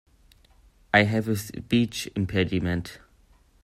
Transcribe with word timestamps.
I 0.95 1.03
have 1.03 1.27
a 1.27 1.35
speech 1.35 2.09
impediment. 2.15 2.97